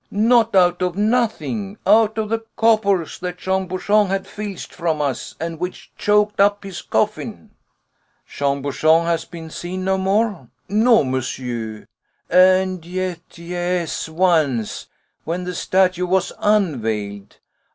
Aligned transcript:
"Not 0.09 0.55
out 0.55 0.81
of 0.81 0.97
nothing; 0.97 1.77
out 1.85 2.17
of 2.17 2.29
the 2.29 2.43
coppers 2.55 3.19
that 3.19 3.37
Jean 3.37 3.67
Bouchon 3.67 4.07
had 4.07 4.25
filched 4.25 4.73
from 4.73 4.99
us, 4.99 5.35
and 5.39 5.59
which 5.59 5.91
choked 5.95 6.39
up 6.41 6.63
his 6.63 6.81
coffin." 6.81 7.51
"Jean 8.27 8.63
Bouchon 8.63 9.05
has 9.05 9.25
been 9.25 9.51
seen 9.51 9.83
no 9.85 9.99
more?" 9.99 10.49
"No, 10.67 11.03
monsieur. 11.03 11.85
And 12.31 12.83
yet 12.83 13.37
yes, 13.37 14.09
once, 14.09 14.87
when 15.23 15.43
the 15.43 15.53
statue 15.53 16.07
was 16.07 16.33
unveiled. 16.39 17.37